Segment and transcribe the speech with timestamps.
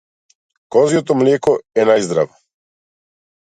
[0.75, 2.35] Козјото млеко е најздраво.